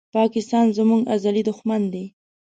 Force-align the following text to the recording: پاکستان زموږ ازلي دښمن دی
پاکستان 0.17 0.65
زموږ 0.77 1.01
ازلي 1.15 1.43
دښمن 1.49 1.81
دی 1.93 2.05